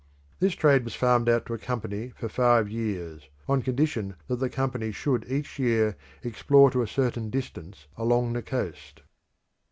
[0.39, 4.49] This trade was farmed out to a company for five years, on condition that the
[4.49, 9.03] company should each year explore to a certain distance along the coast.